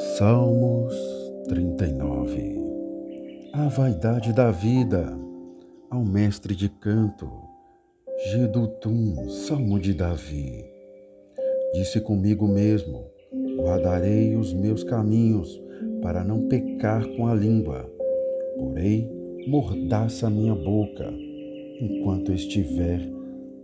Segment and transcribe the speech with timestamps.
[0.00, 0.94] Salmos
[1.46, 2.56] 39
[3.52, 5.14] A vaidade da vida,
[5.90, 7.30] ao mestre de canto,
[8.30, 10.64] Gedutum, Salmo de Davi.
[11.74, 13.04] Disse comigo mesmo:
[13.58, 15.62] guardarei os meus caminhos
[16.00, 17.84] para não pecar com a língua,
[18.58, 19.06] porém
[19.48, 21.12] mordaça minha boca,
[21.78, 23.06] enquanto estiver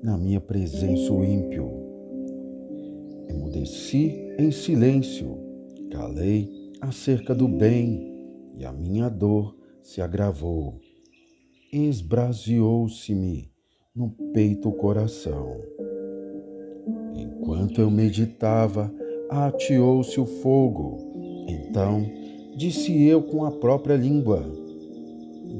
[0.02, 1.70] na minha presença o ímpio.
[3.26, 5.45] Emudeci em silêncio
[5.90, 6.48] Calei
[6.80, 8.12] acerca do bem
[8.58, 10.80] e a minha dor se agravou.
[11.72, 13.50] Esbraseou-se-me
[13.94, 15.60] no peito o coração.
[17.14, 18.92] Enquanto eu meditava,
[19.30, 21.46] ateou-se o fogo.
[21.48, 22.04] Então
[22.56, 24.44] disse eu com a própria língua: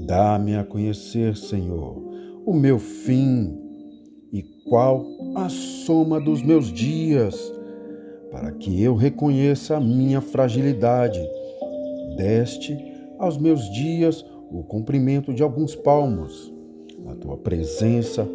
[0.06, 2.02] Dá-me a conhecer, Senhor,
[2.45, 3.58] o meu fim
[4.33, 7.55] e qual a soma dos meus dias
[8.30, 11.20] para que eu reconheça a minha fragilidade.
[12.16, 12.77] Deste
[13.18, 16.52] aos meus dias o comprimento de alguns palmos.
[17.05, 18.27] Na tua presença,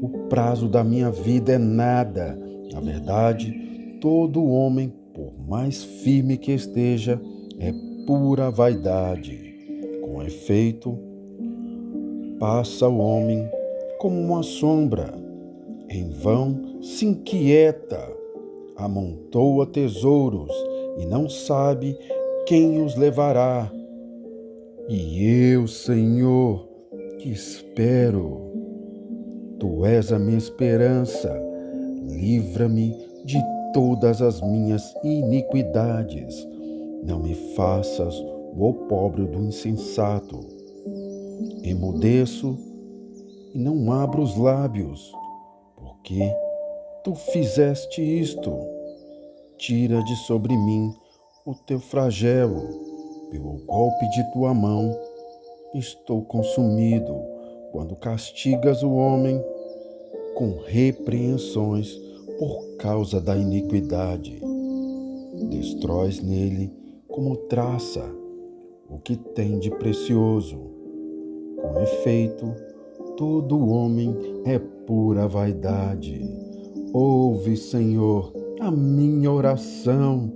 [0.00, 2.38] o prazo da minha vida é nada.
[2.72, 7.20] Na verdade, todo homem, por mais firme que esteja,
[7.58, 7.72] é
[8.06, 9.38] pura vaidade.
[10.02, 10.98] Com efeito,
[12.38, 13.48] passa o homem
[13.98, 15.12] como uma sombra,
[15.88, 18.17] em vão se inquieta
[18.78, 20.52] amontoa tesouros
[20.98, 21.98] e não sabe
[22.46, 23.70] quem os levará.
[24.88, 26.66] E eu, Senhor,
[27.18, 28.48] que espero,
[29.58, 31.36] Tu és a minha esperança,
[32.08, 33.42] livra-me de
[33.74, 36.46] todas as minhas iniquidades.
[37.04, 38.14] Não me faças
[38.54, 40.38] o opróbrio do insensato.
[41.64, 42.56] Emudeço
[43.52, 45.12] e não abro os lábios,
[45.76, 46.32] porque
[47.04, 48.52] tu fizeste isto.
[49.56, 50.94] Tira de sobre mim
[51.44, 52.62] o teu flagelo,
[53.30, 54.96] pelo golpe de tua mão.
[55.74, 57.14] Estou consumido
[57.72, 59.42] quando castigas o homem
[60.34, 61.92] com repreensões
[62.38, 64.40] por causa da iniquidade.
[65.50, 66.72] Destróis nele
[67.08, 68.04] como traça
[68.88, 70.58] o que tem de precioso.
[71.60, 72.54] Com efeito,
[73.16, 76.47] todo homem é pura vaidade
[77.48, 80.30] Ouve, Senhor, a minha oração.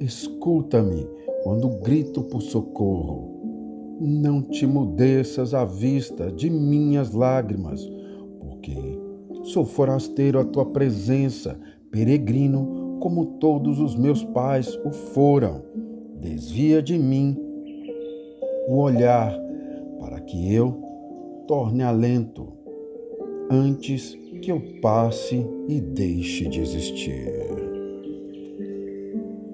[0.00, 1.06] Escuta-me
[1.44, 3.96] quando grito por socorro.
[4.00, 7.88] Não te mudeças à vista de minhas lágrimas,
[8.40, 8.98] porque
[9.44, 11.56] sou forasteiro à tua presença,
[11.92, 15.62] peregrino como todos os meus pais o foram.
[16.20, 17.38] Desvia de mim
[18.66, 19.32] o olhar
[20.00, 20.82] para que eu
[21.46, 22.52] torne alento
[23.48, 27.65] antes que eu passe e deixe de existir.